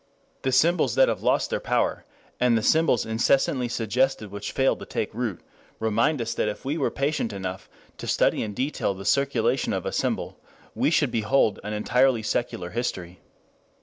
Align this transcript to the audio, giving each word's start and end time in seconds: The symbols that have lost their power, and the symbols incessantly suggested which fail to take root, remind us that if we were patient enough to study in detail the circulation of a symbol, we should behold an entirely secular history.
The 0.41 0.51
symbols 0.51 0.95
that 0.95 1.09
have 1.09 1.21
lost 1.21 1.51
their 1.51 1.59
power, 1.59 2.05
and 2.39 2.57
the 2.57 2.63
symbols 2.63 3.05
incessantly 3.05 3.67
suggested 3.67 4.31
which 4.31 4.51
fail 4.51 4.75
to 4.77 4.83
take 4.87 5.13
root, 5.13 5.41
remind 5.79 6.19
us 6.23 6.33
that 6.33 6.47
if 6.47 6.65
we 6.65 6.75
were 6.75 6.89
patient 6.89 7.31
enough 7.31 7.69
to 7.99 8.07
study 8.07 8.41
in 8.41 8.55
detail 8.55 8.95
the 8.95 9.05
circulation 9.05 9.73
of 9.73 9.85
a 9.85 9.91
symbol, 9.91 10.39
we 10.73 10.89
should 10.89 11.11
behold 11.11 11.59
an 11.63 11.73
entirely 11.73 12.23
secular 12.23 12.71
history. 12.71 13.19